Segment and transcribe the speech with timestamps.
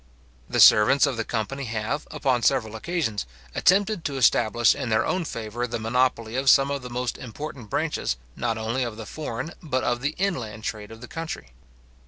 [0.49, 5.25] The servants of the company have, upon several occasions, attempted to establish in their own
[5.25, 9.51] favour the monopoly of some of the most important branches, not only of the foreign,
[9.61, 11.49] but of the inland trade of the country.